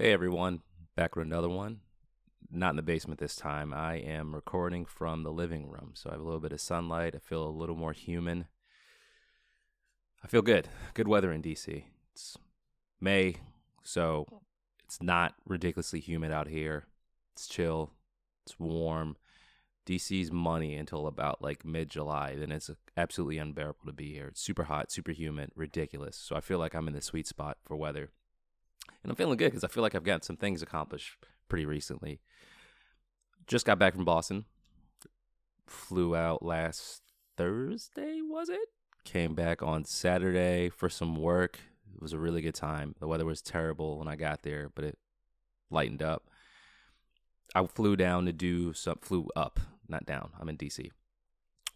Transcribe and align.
Hey 0.00 0.12
everyone, 0.12 0.60
back 0.94 1.16
with 1.16 1.26
another 1.26 1.48
one. 1.48 1.80
Not 2.52 2.70
in 2.70 2.76
the 2.76 2.82
basement 2.82 3.18
this 3.18 3.34
time. 3.34 3.74
I 3.74 3.96
am 3.96 4.32
recording 4.32 4.84
from 4.84 5.24
the 5.24 5.32
living 5.32 5.68
room, 5.68 5.90
so 5.94 6.08
I 6.08 6.12
have 6.12 6.20
a 6.20 6.24
little 6.24 6.38
bit 6.38 6.52
of 6.52 6.60
sunlight. 6.60 7.16
I 7.16 7.18
feel 7.18 7.42
a 7.42 7.50
little 7.50 7.74
more 7.74 7.92
human. 7.92 8.46
I 10.22 10.28
feel 10.28 10.40
good. 10.40 10.68
Good 10.94 11.08
weather 11.08 11.32
in 11.32 11.42
DC. 11.42 11.82
It's 12.12 12.38
May, 13.00 13.38
so 13.82 14.24
it's 14.84 15.02
not 15.02 15.34
ridiculously 15.44 15.98
humid 15.98 16.30
out 16.30 16.46
here. 16.46 16.86
It's 17.32 17.48
chill. 17.48 17.90
It's 18.46 18.56
warm. 18.56 19.16
DC's 19.84 20.30
money 20.30 20.76
until 20.76 21.08
about 21.08 21.42
like 21.42 21.64
mid 21.64 21.90
July. 21.90 22.36
Then 22.36 22.52
it's 22.52 22.70
absolutely 22.96 23.38
unbearable 23.38 23.86
to 23.86 23.92
be 23.92 24.12
here. 24.12 24.28
It's 24.28 24.40
super 24.40 24.62
hot, 24.62 24.92
super 24.92 25.10
humid, 25.10 25.50
ridiculous. 25.56 26.16
So 26.16 26.36
I 26.36 26.40
feel 26.40 26.60
like 26.60 26.76
I'm 26.76 26.86
in 26.86 26.94
the 26.94 27.02
sweet 27.02 27.26
spot 27.26 27.56
for 27.64 27.76
weather. 27.76 28.12
And 29.02 29.10
I'm 29.10 29.16
feeling 29.16 29.36
good 29.36 29.50
because 29.50 29.64
I 29.64 29.68
feel 29.68 29.82
like 29.82 29.94
I've 29.94 30.04
gotten 30.04 30.22
some 30.22 30.36
things 30.36 30.62
accomplished 30.62 31.16
pretty 31.48 31.66
recently. 31.66 32.20
Just 33.46 33.66
got 33.66 33.78
back 33.78 33.94
from 33.94 34.04
Boston. 34.04 34.44
Flew 35.66 36.14
out 36.16 36.42
last 36.42 37.02
Thursday, 37.36 38.20
was 38.22 38.48
it? 38.48 38.68
Came 39.04 39.34
back 39.34 39.62
on 39.62 39.84
Saturday 39.84 40.68
for 40.68 40.88
some 40.88 41.16
work. 41.16 41.60
It 41.94 42.02
was 42.02 42.12
a 42.12 42.18
really 42.18 42.42
good 42.42 42.54
time. 42.54 42.94
The 43.00 43.06
weather 43.06 43.24
was 43.24 43.40
terrible 43.40 43.98
when 43.98 44.08
I 44.08 44.16
got 44.16 44.42
there, 44.42 44.70
but 44.74 44.84
it 44.84 44.98
lightened 45.70 46.02
up. 46.02 46.28
I 47.54 47.66
flew 47.66 47.96
down 47.96 48.26
to 48.26 48.32
do 48.32 48.72
some, 48.72 48.98
flew 49.00 49.28
up, 49.34 49.60
not 49.88 50.04
down. 50.04 50.30
I'm 50.38 50.48
in 50.48 50.58
DC. 50.58 50.90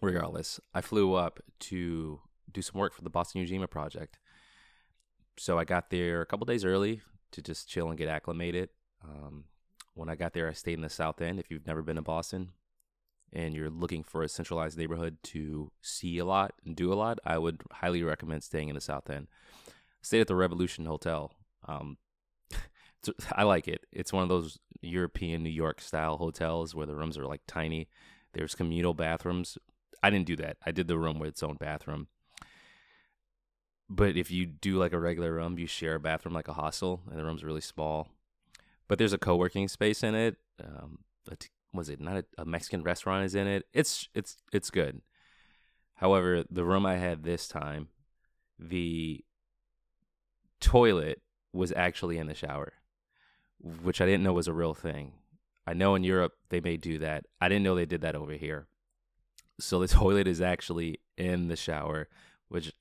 Regardless, 0.01 0.61
I 0.75 0.81
flew 0.81 1.15
up 1.15 1.41
to 1.61 2.20
do 2.51 2.62
some 2.62 2.79
work 2.79 2.92
for 2.92 3.03
the 3.03 3.11
Boston 3.11 3.45
Ujima 3.45 3.70
project. 3.70 4.19
So 5.38 5.59
I 5.59 5.64
got 5.64 5.91
there 5.91 6.20
a 6.20 6.27
couple 6.27 6.45
days 6.45 6.64
early 6.64 7.00
to 7.32 7.42
just 7.42 7.68
chill 7.68 7.88
and 7.88 7.98
get 7.98 8.09
acclimated. 8.09 8.68
Um, 9.02 9.45
when 9.95 10.08
I 10.08 10.14
got 10.14 10.32
there, 10.32 10.48
I 10.48 10.52
stayed 10.52 10.74
in 10.74 10.82
the 10.82 10.88
South 10.88 11.20
End. 11.20 11.38
If 11.38 11.50
you've 11.50 11.66
never 11.66 11.82
been 11.82 11.96
to 11.96 12.02
Boston 12.02 12.50
and 13.33 13.55
you're 13.55 13.70
looking 13.70 14.02
for 14.02 14.22
a 14.22 14.28
centralized 14.28 14.78
neighborhood 14.78 15.16
to 15.22 15.70
see 15.80 16.19
a 16.19 16.24
lot 16.24 16.55
and 16.64 16.77
do 16.77 16.92
a 16.92 16.94
lot, 16.94 17.19
I 17.24 17.39
would 17.39 17.62
highly 17.72 18.02
recommend 18.02 18.42
staying 18.42 18.69
in 18.69 18.74
the 18.74 18.80
South 18.80 19.08
End. 19.08 19.28
I 19.69 19.72
stayed 20.02 20.20
at 20.20 20.27
the 20.27 20.34
Revolution 20.34 20.86
Hotel. 20.86 21.33
Um, 21.67 21.96
I 23.33 23.44
like 23.44 23.69
it. 23.69 23.86
It's 23.91 24.12
one 24.12 24.22
of 24.22 24.28
those 24.28 24.58
European 24.80 25.42
New 25.42 25.50
York 25.50 25.80
style 25.80 26.19
hotels 26.19 26.74
where 26.74 26.86
the 26.86 26.96
rooms 26.96 27.19
are 27.19 27.27
like 27.27 27.42
tiny. 27.46 27.89
There's 28.34 28.55
communal 28.55 28.94
bathrooms. 28.94 29.58
I 30.02 30.11
didn't 30.11 30.27
do 30.27 30.36
that. 30.36 30.56
I 30.64 30.72
did 30.72 30.89
the 30.89 30.98
room 30.98 31.19
with 31.19 31.28
its 31.28 31.42
own 31.42 31.56
bathroom. 31.56 32.08
But 33.95 34.17
if 34.17 34.31
you 34.31 34.47
do 34.47 34.79
like 34.79 34.95
a 34.95 34.98
regular 34.98 35.35
room, 35.35 35.59
you 35.59 35.67
share 35.67 35.97
a 35.97 36.01
bathroom 36.01 36.35
like 36.35 36.48
a 36.48 36.55
hostel, 36.55 37.03
and 37.11 37.19
the 37.19 37.25
room's 37.25 37.45
really 37.45 37.61
small. 37.61 38.09
But 38.89 38.98
there's 38.98 39.12
a 39.12 39.19
co-working 39.19 39.69
space 39.69 40.03
in 40.03 40.15
it. 40.15 40.37
Um, 40.62 41.01
was 41.75 41.91
it 41.91 42.01
not 42.01 42.17
a, 42.17 42.25
a 42.39 42.45
Mexican 42.47 42.83
restaurant 42.83 43.27
is 43.27 43.35
in 43.35 43.47
it? 43.47 43.67
It's 43.75 44.09
it's 44.15 44.39
it's 44.51 44.70
good. 44.70 45.03
However, 45.97 46.43
the 46.51 46.65
room 46.65 46.87
I 46.87 46.97
had 46.97 47.23
this 47.23 47.47
time, 47.47 47.89
the 48.59 49.23
toilet 50.59 51.20
was 51.53 51.70
actually 51.77 52.17
in 52.17 52.29
the 52.29 52.35
shower, 52.35 52.73
which 53.61 54.01
I 54.01 54.07
didn't 54.07 54.23
know 54.23 54.33
was 54.33 54.48
a 54.48 54.55
real 54.55 54.75
thing. 54.75 55.13
I 55.67 55.75
know 55.75 55.95
in 55.95 56.03
Europe 56.03 56.33
they 56.48 56.61
may 56.61 56.79
do 56.79 56.98
that. 57.01 57.27
I 57.43 57.48
didn't 57.51 57.63
know 57.63 57.75
they 57.75 57.87
did 57.87 58.01
that 58.01 58.17
over 58.17 58.33
here. 58.33 58.69
So 59.61 59.81
the 59.81 59.89
toilet 60.01 60.27
is 60.27 60.41
actually 60.41 61.01
in 61.19 61.48
the 61.48 61.57
shower, 61.57 62.09
which 62.48 62.73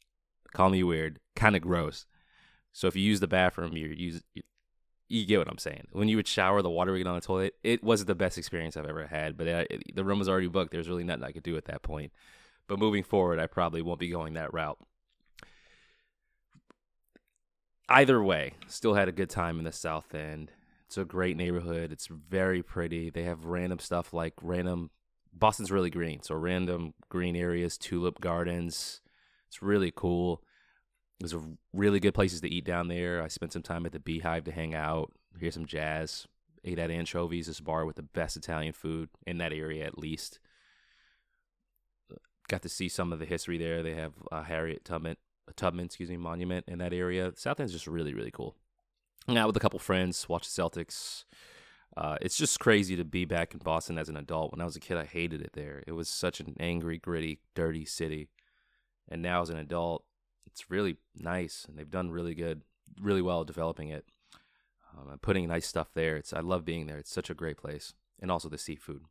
call 0.54 0.70
me 0.70 0.84
weird, 0.84 1.20
kind 1.36 1.56
of 1.56 1.62
gross. 1.62 2.06
So 2.74 2.88
if 2.88 2.96
you 2.96 3.02
use 3.02 3.20
the 3.20 3.28
bathroom, 3.28 3.76
you 3.76 3.88
use 3.88 4.22
you, 5.08 5.26
get 5.26 5.40
what 5.40 5.50
I'm 5.50 5.58
saying. 5.58 5.88
When 5.92 6.08
you 6.08 6.16
would 6.16 6.28
shower, 6.28 6.62
the 6.62 6.70
water 6.70 6.92
would 6.92 7.00
get 7.00 7.08
on 7.08 7.16
the 7.16 7.22
toilet. 7.22 7.56
It 7.64 7.84
wasn't 7.84 8.08
the 8.08 8.16
best 8.16 8.38
experience 8.38 8.78
I've 8.78 8.86
ever 8.86 9.08
had, 9.08 9.38
but 9.38 9.48
it, 9.48 9.68
it, 9.70 9.96
the 9.96 10.06
room 10.06 10.20
was 10.20 10.30
already 10.30 10.48
booked. 10.48 10.72
There's 10.72 10.88
really 10.88 11.04
nothing 11.04 11.26
I 11.26 11.34
could 11.34 11.44
do 11.44 11.58
at 11.58 11.66
that 11.66 11.82
point. 11.82 12.14
But 12.68 12.80
moving 12.80 13.04
forward, 13.04 13.38
I 13.38 13.48
probably 13.48 13.82
won't 13.82 14.00
be 14.00 14.08
going 14.08 14.36
that 14.36 14.54
route. 14.54 14.80
Either 17.90 18.24
way, 18.24 18.54
still 18.68 18.94
had 18.94 19.10
a 19.10 19.12
good 19.12 19.30
time 19.30 19.60
in 19.60 19.66
the 19.66 19.74
South 19.74 20.16
End. 20.16 20.52
It's 20.88 20.98
a 20.98 21.04
great 21.04 21.36
neighborhood. 21.36 21.92
It's 21.92 22.08
very 22.08 22.64
pretty. 22.64 23.10
They 23.10 23.24
have 23.24 23.44
random 23.44 23.80
stuff 23.80 24.14
like 24.14 24.34
random. 24.42 24.92
Boston's 25.34 25.72
really 25.72 25.90
green, 25.90 26.22
so 26.22 26.36
random 26.36 26.94
green 27.10 27.36
areas, 27.36 27.78
tulip 27.78 28.22
gardens. 28.22 29.02
It's 29.52 29.62
really 29.62 29.92
cool. 29.94 30.42
There's 31.20 31.36
really 31.74 32.00
good 32.00 32.14
places 32.14 32.40
to 32.40 32.50
eat 32.50 32.64
down 32.64 32.88
there. 32.88 33.22
I 33.22 33.28
spent 33.28 33.52
some 33.52 33.62
time 33.62 33.86
at 33.86 33.92
the 33.92 34.00
Beehive 34.00 34.46
to 34.46 34.52
hang 34.54 34.74
out, 34.74 35.12
hear 35.38 35.52
some 35.52 35.66
jazz. 35.66 36.26
Ate 36.64 36.80
at 36.80 36.90
Anchovies, 36.90 37.48
this 37.48 37.60
bar 37.60 37.86
with 37.86 37.98
the 37.98 38.02
best 38.02 38.38
Italian 38.38 38.72
food 38.72 39.10
in 39.28 39.40
that 39.40 39.52
area, 39.52 39.86
at 39.86 39.98
least. 39.98 40.40
Got 42.48 42.62
to 42.62 42.70
see 42.70 42.88
some 42.88 43.12
of 43.12 43.20
the 43.20 43.26
history 43.26 43.58
there. 43.58 43.84
They 43.84 43.96
have 43.96 44.14
a 44.32 44.44
Harriet 44.44 44.86
Tubman, 44.86 45.18
Tubman, 45.58 45.86
excuse 45.86 46.10
me, 46.10 46.18
monument 46.18 46.66
in 46.70 46.78
that 46.78 46.94
area. 46.94 47.34
South 47.36 47.60
End's 47.60 47.74
just 47.74 47.88
really, 47.88 48.14
really 48.14 48.32
cool. 48.32 48.56
Hang 49.28 49.38
out 49.38 49.48
with 49.48 49.58
a 49.58 49.60
couple 49.60 49.80
friends, 49.80 50.30
watch 50.30 50.48
the 50.48 50.62
Celtics. 50.62 51.26
Uh, 51.98 52.18
it's 52.22 52.38
just 52.38 52.60
crazy 52.60 52.96
to 52.96 53.04
be 53.04 53.26
back 53.26 53.54
in 53.54 53.60
Boston 53.60 53.98
as 53.98 54.08
an 54.08 54.16
adult. 54.16 54.54
When 54.54 54.62
I 54.62 54.66
was 54.66 54.78
a 54.78 54.80
kid, 54.80 54.98
I 54.98 55.04
hated 55.04 55.42
it 55.42 55.54
there. 55.54 55.84
It 55.86 55.92
was 55.92 56.08
such 56.08 56.40
an 56.40 56.56
angry, 56.58 56.98
gritty, 56.98 57.40
dirty 57.54 57.84
city. 57.84 58.30
And 59.12 59.22
now 59.22 59.42
as 59.42 59.50
an 59.50 59.58
adult, 59.58 60.06
it's 60.48 60.72
really 60.72 60.98
nice, 61.16 61.66
and 61.68 61.78
they've 61.78 61.92
done 61.92 62.12
really 62.12 62.34
good, 62.34 62.62
really 63.00 63.22
well 63.22 63.44
developing 63.44 63.90
it. 63.90 64.06
Um, 64.98 65.20
putting 65.22 65.48
nice 65.48 65.68
stuff 65.68 65.90
there. 65.94 66.16
It's 66.16 66.34
I 66.34 66.40
love 66.40 66.66
being 66.66 66.88
there. 66.88 66.98
It's 66.98 67.14
such 67.14 67.30
a 67.30 67.36
great 67.36 67.58
place, 67.58 67.94
and 68.20 68.32
also 68.32 68.50
the 68.50 68.58
seafood. 68.58 69.04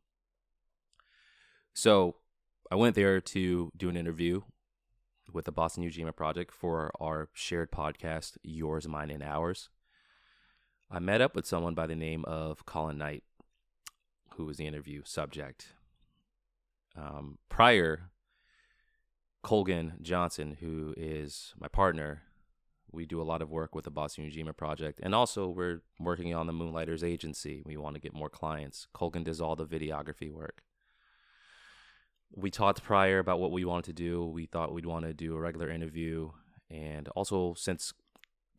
So 1.73 2.15
I 2.71 2.75
went 2.75 2.95
there 2.95 3.21
to 3.21 3.71
do 3.77 3.89
an 3.89 3.97
interview 3.97 4.41
with 5.31 5.45
the 5.45 5.51
Boston 5.51 5.83
Ujima 5.83 6.15
Project 6.15 6.51
for 6.51 6.91
our 6.99 7.29
shared 7.33 7.71
podcast, 7.71 8.37
Yours, 8.43 8.87
Mine, 8.87 9.11
and 9.11 9.23
Ours. 9.23 9.69
I 10.89 10.99
met 10.99 11.21
up 11.21 11.35
with 11.35 11.45
someone 11.45 11.73
by 11.73 11.87
the 11.87 11.95
name 11.95 12.25
of 12.25 12.65
Colin 12.65 12.97
Knight, 12.97 13.23
who 14.35 14.45
was 14.45 14.57
the 14.57 14.67
interview 14.67 15.03
subject. 15.05 15.67
Um, 16.97 17.37
prior 17.49 18.10
Colgan 19.43 19.93
Johnson, 20.01 20.57
who 20.59 20.93
is 20.97 21.53
my 21.59 21.67
partner, 21.67 22.23
we 22.91 23.05
do 23.05 23.21
a 23.21 23.23
lot 23.23 23.41
of 23.41 23.49
work 23.49 23.73
with 23.73 23.85
the 23.85 23.91
Boston 23.91 24.29
Ujima 24.29 24.55
project. 24.55 24.99
And 25.01 25.15
also, 25.15 25.47
we're 25.47 25.81
working 25.99 26.33
on 26.35 26.47
the 26.47 26.53
Moonlighters 26.53 27.03
agency. 27.03 27.61
We 27.65 27.77
want 27.77 27.95
to 27.95 28.01
get 28.01 28.13
more 28.13 28.29
clients. 28.29 28.87
Colgan 28.93 29.23
does 29.23 29.41
all 29.41 29.55
the 29.55 29.65
videography 29.65 30.31
work. 30.31 30.61
We 32.33 32.51
talked 32.51 32.83
prior 32.83 33.19
about 33.19 33.39
what 33.39 33.51
we 33.51 33.65
wanted 33.65 33.85
to 33.85 33.93
do. 33.93 34.25
We 34.25 34.45
thought 34.45 34.73
we'd 34.73 34.85
want 34.85 35.05
to 35.05 35.13
do 35.13 35.35
a 35.35 35.39
regular 35.39 35.69
interview. 35.69 36.31
And 36.69 37.07
also, 37.09 37.53
since 37.55 37.93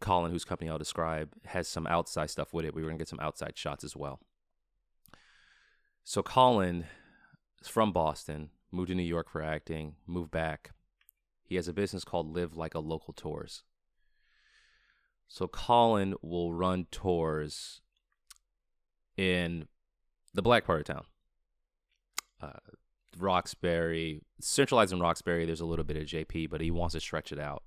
Colin, 0.00 0.32
whose 0.32 0.44
company 0.44 0.70
I'll 0.70 0.78
describe, 0.78 1.32
has 1.46 1.68
some 1.68 1.86
outside 1.86 2.30
stuff 2.30 2.52
with 2.52 2.64
it, 2.64 2.74
we 2.74 2.82
were 2.82 2.88
going 2.88 2.98
to 2.98 3.02
get 3.02 3.08
some 3.08 3.20
outside 3.20 3.56
shots 3.56 3.84
as 3.84 3.96
well. 3.96 4.20
So, 6.04 6.22
Colin 6.22 6.86
is 7.60 7.68
from 7.68 7.92
Boston, 7.92 8.50
moved 8.72 8.88
to 8.88 8.94
New 8.94 9.02
York 9.02 9.30
for 9.30 9.42
acting, 9.42 9.94
moved 10.06 10.30
back. 10.30 10.70
He 11.44 11.56
has 11.56 11.68
a 11.68 11.72
business 11.72 12.04
called 12.04 12.34
Live 12.34 12.56
Like 12.56 12.74
a 12.74 12.80
Local 12.80 13.12
Tours. 13.12 13.62
So 15.28 15.46
Colin 15.46 16.14
will 16.22 16.52
run 16.52 16.86
tours 16.90 17.80
in 19.16 19.68
the 20.34 20.42
black 20.42 20.64
part 20.64 20.80
of 20.80 20.86
town. 20.86 21.04
Uh, 22.40 22.58
Roxbury, 23.18 24.22
centralized 24.40 24.92
in 24.92 25.00
Roxbury, 25.00 25.44
there's 25.44 25.60
a 25.60 25.66
little 25.66 25.84
bit 25.84 25.96
of 25.96 26.04
JP, 26.04 26.50
but 26.50 26.60
he 26.60 26.70
wants 26.70 26.94
to 26.94 27.00
stretch 27.00 27.32
it 27.32 27.38
out. 27.38 27.62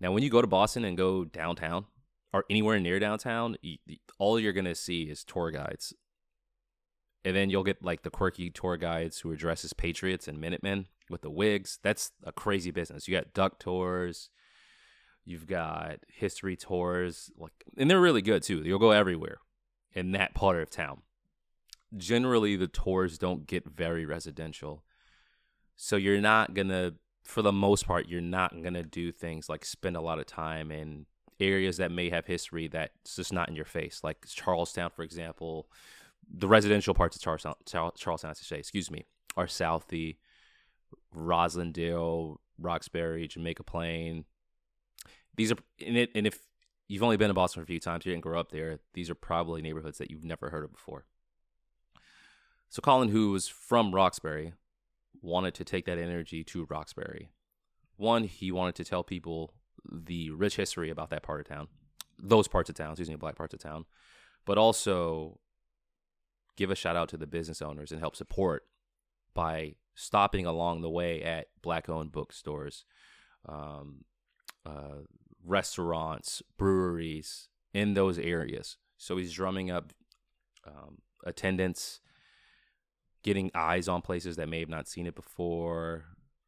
Now, 0.00 0.12
when 0.12 0.22
you 0.22 0.30
go 0.30 0.40
to 0.40 0.46
Boston 0.46 0.84
and 0.84 0.96
go 0.96 1.24
downtown 1.24 1.86
or 2.32 2.44
anywhere 2.48 2.78
near 2.78 2.98
downtown, 2.98 3.56
all 4.18 4.38
you're 4.38 4.52
going 4.52 4.64
to 4.64 4.74
see 4.74 5.04
is 5.04 5.24
tour 5.24 5.50
guides 5.50 5.94
and 7.24 7.34
then 7.34 7.48
you'll 7.48 7.64
get 7.64 7.82
like 7.82 8.02
the 8.02 8.10
quirky 8.10 8.50
tour 8.50 8.76
guides 8.76 9.20
who 9.20 9.32
as 9.64 9.72
patriots 9.72 10.28
and 10.28 10.40
Minutemen 10.40 10.86
with 11.08 11.22
the 11.22 11.30
wigs. 11.30 11.78
That's 11.82 12.12
a 12.22 12.32
crazy 12.32 12.70
business. 12.70 13.08
You 13.08 13.16
got 13.16 13.32
duck 13.32 13.58
tours, 13.58 14.28
you've 15.24 15.46
got 15.46 16.00
history 16.08 16.56
tours, 16.56 17.30
like, 17.38 17.52
and 17.78 17.90
they're 17.90 18.00
really 18.00 18.22
good 18.22 18.42
too. 18.42 18.62
You'll 18.64 18.78
go 18.78 18.90
everywhere 18.90 19.38
in 19.92 20.12
that 20.12 20.34
part 20.34 20.60
of 20.60 20.70
town. 20.70 21.02
Generally, 21.96 22.56
the 22.56 22.66
tours 22.66 23.18
don't 23.18 23.46
get 23.46 23.64
very 23.64 24.04
residential, 24.04 24.84
so 25.76 25.96
you're 25.96 26.20
not 26.20 26.52
gonna, 26.52 26.94
for 27.22 27.40
the 27.40 27.52
most 27.52 27.86
part, 27.86 28.08
you're 28.08 28.20
not 28.20 28.62
gonna 28.62 28.82
do 28.82 29.12
things 29.12 29.48
like 29.48 29.64
spend 29.64 29.96
a 29.96 30.00
lot 30.00 30.18
of 30.18 30.26
time 30.26 30.70
in 30.70 31.06
areas 31.40 31.76
that 31.78 31.90
may 31.90 32.10
have 32.10 32.26
history 32.26 32.68
that's 32.68 33.16
just 33.16 33.32
not 33.32 33.48
in 33.48 33.54
your 33.54 33.64
face, 33.64 34.00
like 34.02 34.26
Charlestown, 34.26 34.90
for 34.90 35.02
example 35.02 35.68
the 36.32 36.48
residential 36.48 36.94
parts 36.94 37.16
of 37.16 37.22
Charlestown, 37.22 37.54
Charlestown, 37.66 38.30
I 38.30 38.34
should 38.34 38.46
say, 38.46 38.58
excuse 38.58 38.90
me, 38.90 39.06
are 39.36 39.46
Southie, 39.46 40.16
Roslindale, 41.14 42.36
Roxbury, 42.58 43.28
Jamaica 43.28 43.64
Plain. 43.64 44.24
These 45.36 45.52
are 45.52 45.56
in 45.78 45.96
it, 45.96 46.10
and 46.14 46.26
if 46.26 46.38
you've 46.88 47.02
only 47.02 47.16
been 47.16 47.30
in 47.30 47.34
Boston 47.34 47.60
for 47.60 47.64
a 47.64 47.66
few 47.66 47.80
times, 47.80 48.06
you 48.06 48.12
didn't 48.12 48.22
grow 48.22 48.38
up 48.38 48.52
there. 48.52 48.78
These 48.92 49.10
are 49.10 49.14
probably 49.14 49.62
neighborhoods 49.62 49.98
that 49.98 50.10
you've 50.10 50.24
never 50.24 50.50
heard 50.50 50.64
of 50.64 50.72
before. 50.72 51.04
So 52.68 52.80
Colin, 52.80 53.08
who 53.08 53.30
was 53.30 53.48
from 53.48 53.94
Roxbury, 53.94 54.52
wanted 55.22 55.54
to 55.54 55.64
take 55.64 55.86
that 55.86 55.98
energy 55.98 56.44
to 56.44 56.66
Roxbury. 56.68 57.30
One, 57.96 58.24
he 58.24 58.50
wanted 58.50 58.74
to 58.76 58.84
tell 58.84 59.04
people 59.04 59.54
the 59.90 60.30
rich 60.30 60.56
history 60.56 60.90
about 60.90 61.10
that 61.10 61.22
part 61.22 61.40
of 61.40 61.48
town, 61.48 61.68
those 62.18 62.48
parts 62.48 62.68
of 62.68 62.76
town, 62.76 62.92
excuse 62.92 63.08
me, 63.08 63.16
black 63.16 63.36
parts 63.36 63.54
of 63.54 63.60
town, 63.60 63.84
but 64.44 64.58
also 64.58 65.38
give 66.56 66.70
a 66.70 66.74
shout 66.74 66.96
out 66.96 67.08
to 67.10 67.16
the 67.16 67.26
business 67.26 67.62
owners 67.62 67.90
and 67.90 68.00
help 68.00 68.16
support 68.16 68.64
by 69.34 69.74
stopping 69.94 70.46
along 70.46 70.80
the 70.80 70.90
way 70.90 71.22
at 71.22 71.48
black 71.62 71.88
owned 71.88 72.12
bookstores, 72.12 72.84
um, 73.48 74.04
uh, 74.64 75.02
restaurants, 75.44 76.42
breweries 76.56 77.48
in 77.72 77.94
those 77.94 78.18
areas. 78.18 78.76
So 78.96 79.16
he's 79.16 79.32
drumming 79.32 79.70
up 79.70 79.92
um, 80.66 80.98
attendance, 81.24 82.00
getting 83.22 83.50
eyes 83.54 83.88
on 83.88 84.02
places 84.02 84.36
that 84.36 84.48
may 84.48 84.60
have 84.60 84.68
not 84.68 84.88
seen 84.88 85.06
it 85.06 85.14
before, 85.14 86.04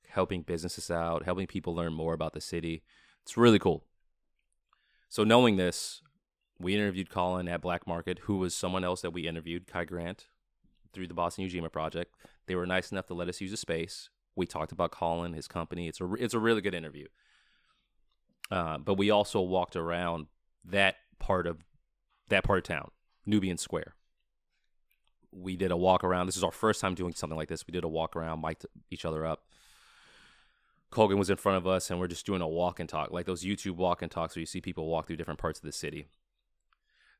helping 0.09 0.43
businesses 0.43 0.91
out, 0.91 1.25
helping 1.25 1.47
people 1.47 1.75
learn 1.75 1.93
more 1.93 2.15
about 2.15 2.33
the 2.33 2.41
city. 2.41 2.83
It's 3.23 3.37
really 3.37 3.59
cool. 3.59 3.85
So 5.09 5.25
knowing 5.25 5.57
this, 5.57 6.03
we 6.59 6.75
interviewed 6.75 7.11
Colin 7.11 7.49
at 7.49 7.61
Black 7.61 7.87
Market, 7.87 8.21
who 8.21 8.39
was 8.39 8.55
someone 8.55 8.85
else 8.85 9.03
that 9.03 9.13
we 9.13 9.29
interviewed, 9.29 9.67
Kai 9.67 9.85
Grant, 9.85 10.27
through 10.93 11.07
the 11.07 11.15
Boston 11.15 11.47
Ujima 11.47 11.71
project. 11.71 12.15
They 12.47 12.55
were 12.55 12.67
nice 12.67 12.91
enough 12.91 13.07
to 13.07 13.15
let 13.15 13.29
us 13.29 13.41
use 13.41 13.51
the 13.51 13.57
space. 13.57 14.09
We 14.35 14.47
talked 14.47 14.73
about 14.73 14.91
Colin, 14.91 15.33
his 15.33 15.49
company. 15.49 15.89
It's 15.89 16.01
a 16.01 16.13
it's 16.15 16.35
a 16.35 16.39
really 16.39 16.61
good 16.61 16.75
interview. 16.75 17.07
Uh, 18.51 18.79
but 18.79 18.95
we 18.95 19.11
also 19.11 19.41
walked 19.41 19.77
around 19.77 20.27
that 20.65 20.97
part 21.19 21.47
of 21.47 21.65
that 22.29 22.45
part 22.45 22.59
of 22.59 22.65
town, 22.65 22.91
Nubian 23.25 23.59
Square. 23.59 23.95
We 25.33 25.57
did 25.57 25.71
a 25.71 25.77
walk 25.77 26.05
around. 26.05 26.27
This 26.27 26.37
is 26.37 26.45
our 26.45 26.53
first 26.53 26.81
time 26.81 26.95
doing 26.95 27.15
something 27.15 27.37
like 27.37 27.49
this. 27.49 27.67
We 27.67 27.73
did 27.73 27.85
a 27.85 27.89
walk 27.89 28.17
around, 28.17 28.41
mic'd 28.41 28.67
each 28.91 29.05
other 29.05 29.27
up. 29.27 29.45
Colgan 30.91 31.19
was 31.19 31.29
in 31.29 31.37
front 31.37 31.59
of 31.59 31.67
us, 31.67 31.91
and 31.91 31.99
we're 31.99 32.07
just 32.07 32.25
doing 32.25 32.41
a 32.41 32.49
walk 32.49 32.81
and 32.81 32.89
talk, 32.89 33.11
like 33.11 33.27
those 33.27 33.45
YouTube 33.45 33.77
walk 33.77 34.01
and 34.01 34.11
talks 34.11 34.35
where 34.35 34.41
you 34.41 34.47
see 34.47 34.61
people 34.61 34.87
walk 34.87 35.07
through 35.07 35.17
different 35.17 35.41
parts 35.41 35.59
of 35.59 35.65
the 35.65 35.73
city. 35.73 36.07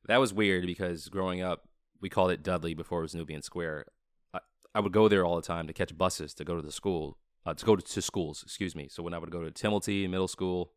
That 0.07 0.19
was 0.19 0.33
weird 0.33 0.67
because 0.67 1.09
growing 1.09 1.41
up, 1.41 1.69
we 2.01 2.09
called 2.09 2.31
it 2.31 2.43
Dudley 2.43 2.75
before 2.75 3.01
it 3.01 3.03
was 3.03 3.15
Nubian 3.15 3.43
Square. 3.43 3.87
I, 4.33 4.41
I 4.75 4.81
would 4.81 4.93
go 4.93 5.09
there 5.09 5.25
all 5.25 5.37
the 5.37 5.43
time 5.43 5.67
to 5.67 5.73
catch 5.73 5.97
buses 5.97 6.35
to 6.35 6.45
go 6.45 6.57
to 6.57 6.63
the 6.63 6.73
school, 6.73 7.19
uh, 7.45 7.55
to 7.55 7.67
go 7.67 7.77
to, 7.77 7.83
to 7.83 8.03
schools, 8.03 8.43
excuse 8.43 8.75
me. 8.75 8.89
So 8.89 9.03
when 9.03 9.15
I 9.15 9.19
would 9.19 9.31
go 9.31 9.43
to 9.43 9.51
Timilty 9.51 10.09
Middle 10.09 10.29
School, 10.29 10.73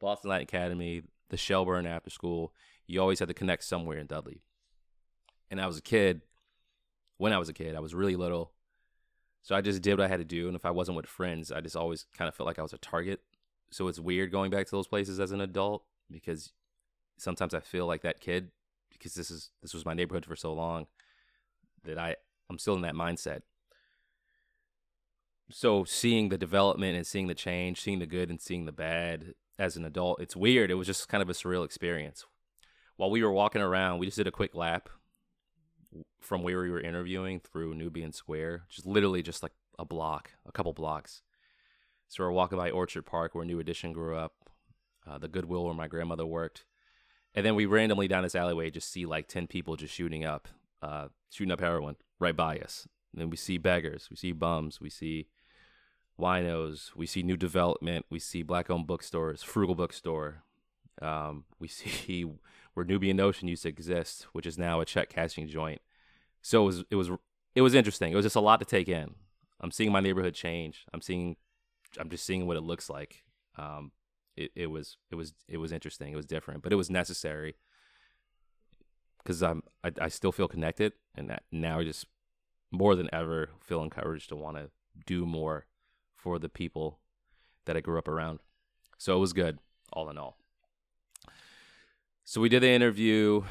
Boston 0.00 0.30
Latin 0.30 0.44
Academy, 0.44 1.02
the 1.28 1.36
Shelburne 1.36 1.86
after 1.86 2.10
school. 2.10 2.52
You 2.86 3.00
always 3.00 3.18
had 3.18 3.28
to 3.28 3.34
connect 3.34 3.64
somewhere 3.64 3.98
in 3.98 4.06
Dudley. 4.06 4.42
And 5.50 5.60
I 5.60 5.66
was 5.66 5.78
a 5.78 5.82
kid. 5.82 6.22
When 7.16 7.32
I 7.32 7.38
was 7.38 7.48
a 7.48 7.52
kid, 7.52 7.74
I 7.74 7.80
was 7.80 7.94
really 7.94 8.16
little. 8.16 8.52
So 9.42 9.54
I 9.54 9.60
just 9.60 9.82
did 9.82 9.98
what 9.98 10.04
I 10.04 10.08
had 10.08 10.20
to 10.20 10.24
do. 10.24 10.46
And 10.46 10.56
if 10.56 10.64
I 10.64 10.70
wasn't 10.70 10.96
with 10.96 11.06
friends, 11.06 11.50
I 11.52 11.60
just 11.60 11.76
always 11.76 12.06
kind 12.16 12.28
of 12.28 12.34
felt 12.34 12.46
like 12.46 12.58
I 12.58 12.62
was 12.62 12.72
a 12.72 12.78
target. 12.78 13.20
So 13.70 13.88
it's 13.88 13.98
weird 13.98 14.32
going 14.32 14.50
back 14.50 14.66
to 14.66 14.70
those 14.70 14.88
places 14.88 15.20
as 15.20 15.32
an 15.32 15.40
adult 15.40 15.84
because 16.10 16.52
sometimes 17.18 17.54
I 17.54 17.60
feel 17.60 17.86
like 17.86 18.02
that 18.02 18.20
kid 18.20 18.50
because 18.98 19.14
this 19.14 19.30
is 19.30 19.50
this 19.62 19.74
was 19.74 19.86
my 19.86 19.94
neighborhood 19.94 20.26
for 20.26 20.36
so 20.36 20.52
long 20.52 20.86
that 21.84 21.98
I 21.98 22.16
I'm 22.50 22.58
still 22.58 22.74
in 22.74 22.82
that 22.82 22.94
mindset. 22.94 23.40
So 25.50 25.84
seeing 25.84 26.28
the 26.28 26.38
development 26.38 26.96
and 26.96 27.06
seeing 27.06 27.26
the 27.26 27.34
change, 27.34 27.80
seeing 27.80 28.00
the 28.00 28.06
good 28.06 28.28
and 28.28 28.40
seeing 28.40 28.66
the 28.66 28.72
bad 28.72 29.34
as 29.58 29.76
an 29.76 29.84
adult. 29.84 30.20
It's 30.20 30.36
weird. 30.36 30.70
It 30.70 30.74
was 30.74 30.86
just 30.86 31.08
kind 31.08 31.22
of 31.22 31.30
a 31.30 31.34
surreal 31.34 31.64
experience. 31.64 32.24
While 32.96 33.10
we 33.10 33.22
were 33.22 33.32
walking 33.32 33.62
around, 33.62 33.98
we 33.98 34.06
just 34.06 34.16
did 34.16 34.26
a 34.26 34.32
quick 34.32 34.54
lap 34.54 34.88
from 36.20 36.42
where 36.42 36.60
we 36.60 36.70
were 36.70 36.80
interviewing 36.80 37.40
through 37.40 37.74
Nubian 37.74 38.12
Square, 38.12 38.64
just 38.68 38.86
literally 38.86 39.22
just 39.22 39.42
like 39.42 39.52
a 39.78 39.84
block, 39.84 40.32
a 40.46 40.52
couple 40.52 40.72
blocks. 40.72 41.22
So 42.08 42.24
we're 42.24 42.32
walking 42.32 42.58
by 42.58 42.70
Orchard 42.70 43.06
Park 43.06 43.34
where 43.34 43.44
New 43.44 43.60
Edition 43.60 43.92
grew 43.92 44.16
up, 44.16 44.34
uh, 45.06 45.18
the 45.18 45.28
Goodwill 45.28 45.64
where 45.64 45.74
my 45.74 45.88
grandmother 45.88 46.26
worked. 46.26 46.64
And 47.34 47.44
then 47.44 47.54
we 47.54 47.66
randomly 47.66 48.08
down 48.08 48.22
this 48.22 48.34
alleyway 48.34 48.70
just 48.70 48.90
see 48.90 49.06
like 49.06 49.28
10 49.28 49.46
people 49.46 49.76
just 49.76 49.94
shooting 49.94 50.24
up, 50.24 50.48
uh, 50.82 51.08
shooting 51.30 51.52
up 51.52 51.60
heroin 51.60 51.96
right 52.18 52.36
by 52.36 52.58
us. 52.58 52.86
And 53.12 53.20
then 53.20 53.30
we 53.30 53.36
see 53.36 53.58
beggars, 53.58 54.08
we 54.10 54.16
see 54.16 54.32
bums, 54.32 54.80
we 54.80 54.90
see 54.90 55.28
winos. 56.18 56.94
We 56.96 57.06
see 57.06 57.22
new 57.22 57.36
development. 57.36 58.06
We 58.10 58.18
see 58.18 58.42
black 58.42 58.70
owned 58.70 58.86
bookstores, 58.86 59.42
Frugal 59.42 59.74
Bookstore. 59.74 60.42
Um, 61.00 61.44
we 61.58 61.68
see 61.68 62.26
where 62.74 62.84
Nubian 62.84 63.16
Notion 63.16 63.48
used 63.48 63.62
to 63.62 63.68
exist, 63.68 64.26
which 64.32 64.46
is 64.46 64.58
now 64.58 64.80
a 64.80 64.84
check 64.84 65.08
cashing 65.08 65.48
joint. 65.48 65.80
So 66.42 66.62
it 66.62 66.66
was 66.66 66.84
it 66.90 66.96
was 66.96 67.10
it 67.54 67.62
was 67.62 67.74
interesting. 67.74 68.12
It 68.12 68.16
was 68.16 68.24
just 68.24 68.36
a 68.36 68.40
lot 68.40 68.60
to 68.60 68.66
take 68.66 68.88
in. 68.88 69.14
I'm 69.60 69.70
seeing 69.70 69.92
my 69.92 70.00
neighborhood 70.00 70.34
change. 70.34 70.84
I'm 70.92 71.00
seeing 71.00 71.36
I'm 71.98 72.10
just 72.10 72.24
seeing 72.24 72.46
what 72.46 72.56
it 72.56 72.62
looks 72.62 72.90
like. 72.90 73.22
Um, 73.56 73.92
it, 74.38 74.52
it 74.54 74.66
was 74.68 74.96
it 75.10 75.16
was 75.16 75.34
it 75.48 75.58
was 75.58 75.72
interesting. 75.72 76.12
It 76.12 76.16
was 76.16 76.26
different, 76.26 76.62
but 76.62 76.72
it 76.72 76.76
was 76.76 76.88
necessary 76.88 77.56
because 79.18 79.42
I'm 79.42 79.62
I, 79.82 79.92
I 80.00 80.08
still 80.08 80.32
feel 80.32 80.48
connected, 80.48 80.92
and 81.16 81.36
now 81.50 81.80
I 81.80 81.84
just 81.84 82.06
more 82.70 82.94
than 82.94 83.08
ever 83.12 83.50
feel 83.60 83.82
encouraged 83.82 84.28
to 84.28 84.36
want 84.36 84.56
to 84.56 84.70
do 85.06 85.26
more 85.26 85.66
for 86.16 86.38
the 86.38 86.48
people 86.48 87.00
that 87.64 87.76
I 87.76 87.80
grew 87.80 87.98
up 87.98 88.08
around. 88.08 88.38
So 88.96 89.16
it 89.16 89.20
was 89.20 89.32
good, 89.32 89.58
all 89.92 90.08
in 90.08 90.18
all. 90.18 90.36
So 92.24 92.40
we 92.40 92.48
did 92.48 92.62
the 92.62 92.70
interview. 92.70 93.42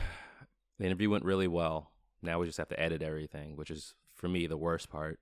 The 0.80 0.86
interview 0.86 1.10
went 1.10 1.26
really 1.26 1.48
well. 1.48 1.92
Now 2.22 2.40
we 2.40 2.46
just 2.46 2.60
have 2.60 2.70
to 2.70 2.80
edit 2.80 3.02
everything, 3.02 3.58
which 3.58 3.72
is 3.72 3.94
for 4.16 4.28
me 4.28 4.48
the 4.48 4.58
worst 4.58 4.90
part 4.90 5.20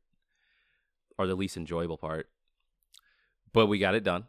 or 1.18 1.26
the 1.26 1.36
least 1.36 1.58
enjoyable 1.58 1.98
part. 1.98 2.30
But 3.54 3.68
we 3.68 3.80
got 3.80 3.96
it 3.96 4.04
done. 4.04 4.26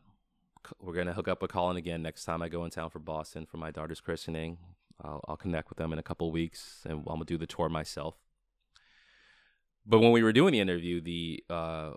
We're 0.80 0.94
to 1.06 1.12
hook 1.12 1.28
up 1.28 1.42
with 1.42 1.52
Colin 1.52 1.76
again 1.76 2.02
next 2.02 2.24
time 2.24 2.42
I 2.42 2.48
go 2.48 2.64
in 2.64 2.70
town 2.70 2.90
for 2.90 2.98
Boston 2.98 3.46
for 3.46 3.56
my 3.56 3.70
daughter's 3.70 4.00
christening. 4.00 4.58
I'll, 5.02 5.22
I'll 5.28 5.36
connect 5.36 5.68
with 5.68 5.78
them 5.78 5.92
in 5.92 5.98
a 5.98 6.02
couple 6.02 6.30
weeks 6.30 6.82
and 6.84 7.04
I'm 7.06 7.18
to 7.20 7.24
do 7.24 7.38
the 7.38 7.46
tour 7.46 7.68
myself. 7.68 8.16
But 9.84 10.00
when 10.00 10.12
we 10.12 10.22
were 10.22 10.32
doing 10.32 10.52
the 10.52 10.60
interview, 10.60 11.00
the 11.00 11.44
uh, 11.48 11.90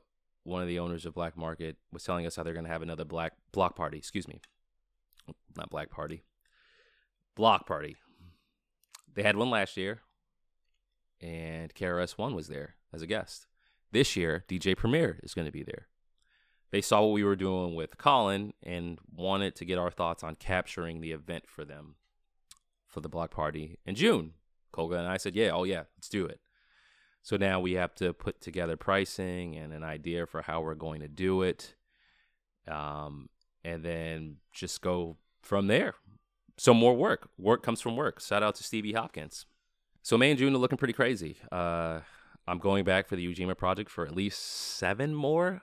one 0.43 0.61
of 0.61 0.67
the 0.67 0.79
owners 0.79 1.05
of 1.05 1.13
Black 1.13 1.35
Market 1.35 1.77
was 1.91 2.03
telling 2.03 2.25
us 2.25 2.35
how 2.35 2.43
they're 2.43 2.53
to 2.65 2.71
have 2.71 2.81
another 2.81 3.05
black 3.05 3.33
block 3.51 3.75
party. 3.75 3.97
Excuse 3.97 4.27
me, 4.27 4.41
not 5.57 5.69
Black 5.69 5.89
Party, 5.89 6.23
Block 7.35 7.65
Party. 7.65 7.97
They 9.13 9.23
had 9.23 9.37
one 9.37 9.49
last 9.49 9.75
year, 9.75 10.01
and 11.19 11.73
KRS 11.73 12.11
One 12.11 12.35
was 12.35 12.47
there 12.47 12.75
as 12.93 13.01
a 13.01 13.07
guest. 13.07 13.47
This 13.91 14.15
year, 14.15 14.45
DJ 14.47 14.77
Premier 14.77 15.19
is 15.23 15.33
to 15.47 15.51
be 15.51 15.63
there. 15.63 15.87
They 16.71 16.81
saw 16.81 17.01
what 17.01 17.13
we 17.13 17.23
were 17.23 17.35
doing 17.35 17.73
with 17.75 17.97
Colin 17.97 18.53
and 18.61 18.99
wanted 19.15 19.55
to 19.55 19.65
get 19.65 19.79
our 19.79 19.89
thoughts 19.89 20.23
on 20.23 20.35
capturing 20.35 21.01
the 21.01 21.11
event 21.11 21.45
for 21.47 21.65
them 21.65 21.95
for 22.87 23.01
the 23.01 23.09
block 23.09 23.31
party 23.31 23.77
in 23.85 23.95
June. 23.95 24.33
Colgan 24.71 24.99
and 24.99 25.07
I 25.07 25.17
said, 25.17 25.35
"Yeah, 25.35 25.51
oh 25.51 25.63
yeah, 25.63 25.83
let's 25.97 26.09
do 26.09 26.25
it." 26.25 26.39
So 27.21 27.37
now 27.37 27.59
we 27.59 27.73
have 27.73 27.93
to 27.95 28.13
put 28.13 28.41
together 28.41 28.77
pricing 28.77 29.55
and 29.55 29.73
an 29.73 29.83
idea 29.83 30.25
for 30.25 30.41
how 30.41 30.61
we're 30.61 30.75
going 30.75 31.01
to 31.01 31.07
do 31.07 31.41
it. 31.41 31.75
Um, 32.67 33.29
and 33.63 33.83
then 33.83 34.37
just 34.53 34.81
go 34.81 35.17
from 35.41 35.67
there. 35.67 35.95
So 36.57 36.73
more 36.73 36.95
work. 36.95 37.29
Work 37.37 37.63
comes 37.63 37.81
from 37.81 37.95
work. 37.95 38.21
Shout 38.21 38.43
out 38.43 38.55
to 38.55 38.63
Stevie 38.63 38.93
Hopkins. 38.93 39.45
So 40.01 40.17
May 40.17 40.31
and 40.31 40.39
June 40.39 40.53
are 40.53 40.59
looking 40.59 40.77
pretty 40.77 40.93
crazy. 40.93 41.37
Uh, 41.51 41.99
I'm 42.47 42.57
going 42.57 42.83
back 42.83 43.07
for 43.07 43.15
the 43.15 43.33
Ujima 43.33 43.55
project 43.57 43.89
for 43.89 44.05
at 44.05 44.15
least 44.15 44.41
seven 44.41 45.13
more, 45.13 45.61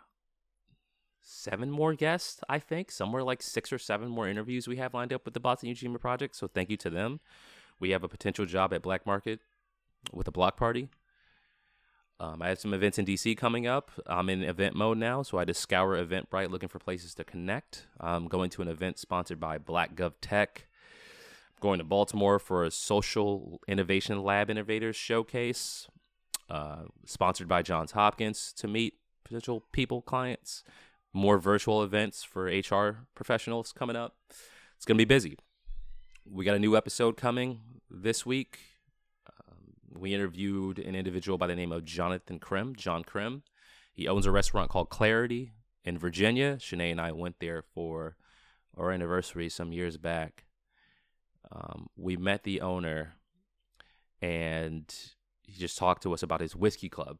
seven 1.26 1.70
more 1.70 1.94
guests. 1.94 2.40
I 2.48 2.58
think 2.58 2.90
somewhere 2.90 3.22
like 3.22 3.42
six 3.42 3.72
or 3.72 3.78
seven 3.78 4.08
more 4.08 4.28
interviews 4.28 4.68
we 4.68 4.76
have 4.76 4.94
lined 4.94 5.12
up 5.12 5.24
with 5.24 5.34
the 5.34 5.40
Boston 5.40 5.68
Ujima 5.68 6.00
project. 6.00 6.36
So 6.36 6.46
thank 6.46 6.70
you 6.70 6.76
to 6.78 6.90
them. 6.90 7.20
We 7.80 7.90
have 7.90 8.04
a 8.04 8.08
potential 8.08 8.46
job 8.46 8.72
at 8.72 8.80
Black 8.80 9.04
Market 9.04 9.40
with 10.12 10.28
a 10.28 10.30
block 10.30 10.56
party. 10.56 10.88
Um, 12.18 12.40
I 12.40 12.48
have 12.48 12.58
some 12.58 12.72
events 12.72 12.98
in 12.98 13.04
DC 13.04 13.36
coming 13.36 13.66
up. 13.66 13.90
I'm 14.06 14.30
in 14.30 14.42
event 14.42 14.74
mode 14.74 14.96
now, 14.96 15.22
so 15.22 15.36
I 15.36 15.44
just 15.44 15.60
scour 15.60 16.02
Eventbrite 16.02 16.50
looking 16.50 16.70
for 16.70 16.78
places 16.78 17.14
to 17.16 17.24
connect. 17.24 17.86
I'm 18.00 18.26
going 18.28 18.48
to 18.50 18.62
an 18.62 18.68
event 18.68 18.98
sponsored 18.98 19.38
by 19.38 19.58
Black 19.58 19.94
Gov 19.94 20.14
Tech. 20.22 20.66
I'm 21.50 21.60
going 21.60 21.78
to 21.78 21.84
Baltimore 21.84 22.38
for 22.38 22.64
a 22.64 22.70
social 22.70 23.60
innovation 23.68 24.22
lab 24.22 24.48
innovators 24.48 24.96
showcase, 24.96 25.88
uh, 26.48 26.84
sponsored 27.04 27.48
by 27.48 27.60
Johns 27.60 27.92
Hopkins 27.92 28.54
to 28.54 28.66
meet 28.66 28.94
potential 29.24 29.64
people, 29.72 30.00
clients. 30.00 30.62
More 31.16 31.38
virtual 31.38 31.82
events 31.82 32.22
for 32.22 32.44
HR 32.44 33.06
professionals 33.14 33.72
coming 33.72 33.96
up. 33.96 34.16
It's 34.76 34.84
going 34.84 34.96
to 34.98 35.00
be 35.00 35.06
busy. 35.06 35.38
We 36.28 36.44
got 36.44 36.56
a 36.56 36.58
new 36.58 36.76
episode 36.76 37.16
coming 37.16 37.60
this 37.90 38.26
week 38.26 38.58
we 39.98 40.14
interviewed 40.14 40.78
an 40.78 40.94
individual 40.94 41.38
by 41.38 41.46
the 41.46 41.56
name 41.56 41.72
of 41.72 41.84
Jonathan 41.84 42.38
Krinn, 42.38 42.76
John 42.76 43.02
Krinn. 43.02 43.42
He 43.92 44.08
owns 44.08 44.26
a 44.26 44.30
restaurant 44.30 44.70
called 44.70 44.90
Clarity 44.90 45.52
in 45.84 45.98
Virginia. 45.98 46.56
Shanae 46.56 46.92
and 46.92 47.00
I 47.00 47.12
went 47.12 47.36
there 47.40 47.62
for 47.62 48.16
our 48.76 48.90
anniversary 48.90 49.48
some 49.48 49.72
years 49.72 49.96
back. 49.96 50.44
Um, 51.50 51.88
we 51.96 52.16
met 52.16 52.42
the 52.42 52.60
owner, 52.60 53.14
and 54.20 54.92
he 55.42 55.58
just 55.58 55.78
talked 55.78 56.02
to 56.02 56.12
us 56.12 56.22
about 56.22 56.40
his 56.40 56.56
whiskey 56.56 56.88
club. 56.88 57.18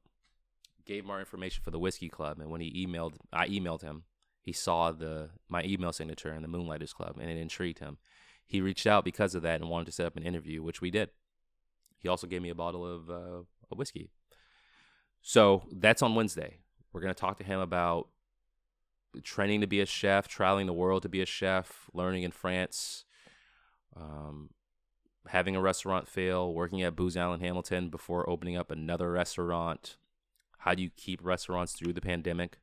Gave 0.87 1.11
our 1.11 1.19
information 1.19 1.62
for 1.64 1.71
the 1.71 1.78
whiskey 1.78 2.09
club, 2.09 2.38
and 2.38 2.49
when 2.49 2.61
he 2.61 2.87
emailed, 2.87 3.14
I 3.33 3.49
emailed 3.49 3.83
him. 3.83 4.05
He 4.40 4.52
saw 4.52 4.93
the 4.93 5.31
my 5.49 5.64
email 5.64 5.93
signature 5.93 6.33
in 6.33 6.43
the 6.43 6.49
Moonlighters 6.49 6.93
Club, 6.93 7.16
and 7.21 7.28
it 7.28 7.37
intrigued 7.37 7.81
him. 7.81 7.99
He 8.47 8.61
reached 8.61 8.87
out 8.87 9.05
because 9.05 9.35
of 9.35 9.43
that 9.43 9.61
and 9.61 9.69
wanted 9.69 9.87
to 9.87 9.93
set 9.93 10.07
up 10.07 10.16
an 10.16 10.23
interview, 10.23 10.62
which 10.62 10.81
we 10.81 10.93
did. 10.93 11.11
He 11.99 12.09
also 12.09 12.28
gave 12.28 12.43
me 12.43 12.50
a 12.50 12.55
bottle 12.55 12.87
of 12.87 13.11
uh, 13.11 13.43
a 13.71 13.75
whiskey. 13.75 14.11
So 15.21 15.64
that's 15.73 16.02
on 16.02 16.14
Wednesday. 16.14 16.59
We're 16.93 17.00
going 17.00 17.12
to 17.12 17.21
talk 17.21 17.38
to 17.38 17.45
him 17.45 17.59
about 17.59 18.09
training 19.25 19.62
to 19.62 19.66
be 19.66 19.81
a 19.81 19.87
chef, 19.87 20.28
traveling 20.28 20.66
the 20.66 20.73
world 20.73 21.02
to 21.02 21.09
be 21.09 21.21
a 21.21 21.26
chef, 21.26 21.90
learning 21.93 22.23
in 22.23 22.31
France, 22.31 23.05
um, 23.97 24.50
having 25.26 25.57
a 25.57 25.61
restaurant 25.61 26.07
fail, 26.07 26.55
working 26.55 26.83
at 26.83 26.95
Booz 26.95 27.16
Allen 27.16 27.40
Hamilton 27.40 27.88
before 27.88 28.28
opening 28.31 28.57
up 28.57 28.71
another 28.71 29.11
restaurant. 29.11 29.97
How 30.58 30.75
do 30.75 30.82
you 30.82 30.90
keep 30.96 31.20
restaurants 31.22 31.72
through 31.72 31.92
the 31.92 32.00
pandemic? 32.00 32.58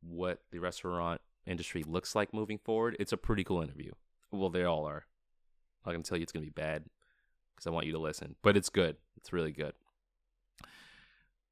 What 0.00 0.40
the 0.50 0.58
restaurant 0.58 1.20
industry 1.46 1.82
looks 1.86 2.14
like 2.14 2.32
moving 2.32 2.58
forward. 2.58 2.96
It's 2.98 3.12
a 3.12 3.16
pretty 3.16 3.44
cool 3.44 3.62
interview. 3.62 3.92
Well, 4.30 4.50
they 4.50 4.64
all 4.64 4.86
are. 4.86 5.04
I'm 5.84 5.90
not 5.90 5.92
going 5.92 6.02
to 6.02 6.08
tell 6.08 6.18
you 6.18 6.22
it's 6.22 6.32
going 6.32 6.44
to 6.44 6.50
be 6.50 6.62
bad 6.62 6.84
because 7.54 7.66
I 7.66 7.70
want 7.70 7.86
you 7.86 7.92
to 7.92 7.98
listen, 7.98 8.36
but 8.42 8.56
it's 8.56 8.68
good. 8.68 8.96
It's 9.16 9.32
really 9.32 9.52
good. 9.52 9.72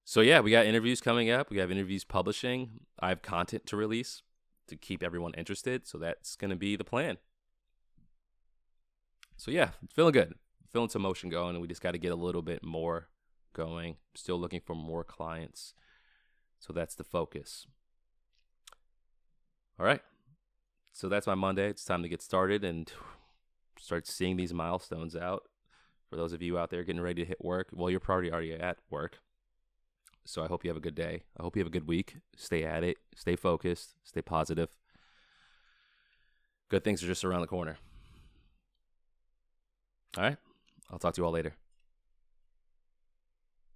So, 0.04 0.20
yeah, 0.22 0.40
we 0.40 0.50
got 0.50 0.64
interviews 0.64 1.00
coming 1.00 1.30
up. 1.30 1.50
We 1.50 1.58
have 1.58 1.70
interviews 1.70 2.04
publishing. 2.04 2.80
I 2.98 3.10
have 3.10 3.20
content 3.20 3.66
to 3.66 3.76
release 3.76 4.22
to 4.68 4.76
keep 4.76 5.02
everyone 5.02 5.34
interested. 5.34 5.86
So, 5.86 5.98
that's 5.98 6.34
going 6.36 6.50
to 6.50 6.56
be 6.56 6.76
the 6.76 6.84
plan. 6.84 7.18
So, 9.36 9.50
yeah, 9.50 9.70
feeling 9.94 10.12
good. 10.12 10.34
Feeling 10.72 10.88
some 10.88 11.02
motion 11.02 11.28
going, 11.28 11.56
and 11.56 11.60
we 11.60 11.68
just 11.68 11.82
got 11.82 11.92
to 11.92 11.98
get 11.98 12.12
a 12.12 12.16
little 12.16 12.42
bit 12.42 12.64
more 12.64 13.08
going. 13.58 13.96
Still 14.14 14.38
looking 14.38 14.60
for 14.64 14.74
more 14.74 15.04
clients. 15.04 15.74
So, 16.58 16.72
that's 16.72 16.94
the 16.94 17.04
focus. 17.04 17.66
All 19.78 19.86
right. 19.86 20.00
So 20.92 21.08
that's 21.08 21.28
my 21.28 21.36
Monday. 21.36 21.68
It's 21.68 21.84
time 21.84 22.02
to 22.02 22.08
get 22.08 22.22
started 22.22 22.64
and 22.64 22.90
start 23.78 24.06
seeing 24.06 24.36
these 24.36 24.52
milestones 24.52 25.14
out. 25.14 25.44
For 26.10 26.16
those 26.16 26.32
of 26.32 26.42
you 26.42 26.58
out 26.58 26.70
there 26.70 26.82
getting 26.82 27.02
ready 27.02 27.22
to 27.22 27.28
hit 27.28 27.44
work, 27.44 27.68
well, 27.72 27.88
you're 27.88 28.00
probably 28.00 28.32
already 28.32 28.52
at 28.52 28.78
work. 28.90 29.18
So 30.24 30.42
I 30.42 30.48
hope 30.48 30.64
you 30.64 30.70
have 30.70 30.76
a 30.76 30.80
good 30.80 30.96
day. 30.96 31.22
I 31.38 31.42
hope 31.44 31.54
you 31.54 31.60
have 31.60 31.68
a 31.68 31.70
good 31.70 31.86
week. 31.86 32.16
Stay 32.36 32.64
at 32.64 32.82
it. 32.82 32.96
Stay 33.14 33.36
focused. 33.36 33.94
Stay 34.02 34.22
positive. 34.22 34.70
Good 36.68 36.82
things 36.82 37.02
are 37.04 37.06
just 37.06 37.24
around 37.24 37.42
the 37.42 37.46
corner. 37.46 37.78
All 40.16 40.24
right. 40.24 40.36
I'll 40.90 40.98
talk 40.98 41.14
to 41.14 41.20
you 41.20 41.26
all 41.26 41.32
later. 41.32 41.54